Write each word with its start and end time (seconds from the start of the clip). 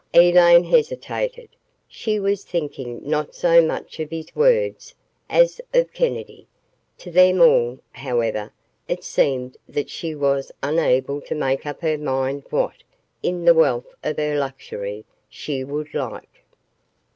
Elaine 0.15 0.63
hesitated. 0.63 1.49
She 1.87 2.19
was 2.19 2.43
thinking 2.43 3.07
not 3.07 3.35
so 3.35 3.61
much 3.63 3.99
of 3.99 4.09
his 4.09 4.35
words 4.35 4.95
as 5.29 5.61
of 5.75 5.93
Kennedy. 5.93 6.47
To 6.97 7.11
them 7.11 7.39
all, 7.39 7.77
however, 7.91 8.51
it 8.87 9.03
seemed 9.03 9.57
that 9.69 9.91
she 9.91 10.15
was 10.15 10.51
unable 10.63 11.21
to 11.21 11.35
make 11.35 11.67
up 11.67 11.81
her 11.81 11.99
mind 11.99 12.45
what, 12.49 12.77
in 13.21 13.45
the 13.45 13.53
wealth 13.53 13.93
of 14.03 14.17
her 14.17 14.39
luxury, 14.39 15.05
she 15.29 15.63
would 15.63 15.93
like. 15.93 16.45